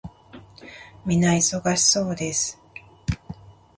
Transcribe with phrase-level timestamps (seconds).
[1.05, 2.59] 皆忙しそうです。